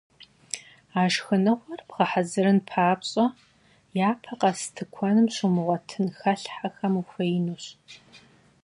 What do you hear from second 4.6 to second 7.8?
тыкуэным щумыгъуэтын хэлъхьэхэм ухуеинущ.